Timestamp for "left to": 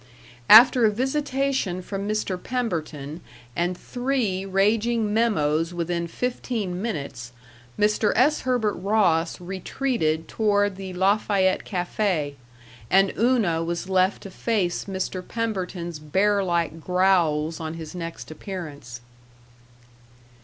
13.89-14.31